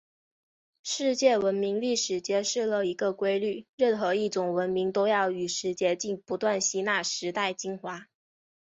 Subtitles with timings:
[0.81, 8.07] 世界文明历史揭示了一个规律：任何一种文明都要与时偕行，不断吸纳时代精华。